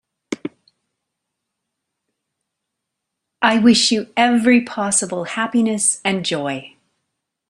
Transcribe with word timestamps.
I 3.43 3.59
wish 3.59 3.91
you 3.91 4.11
every 4.17 4.59
possible 4.61 5.25
happiness 5.25 6.01
and 6.03 6.25
joy. 6.25 6.75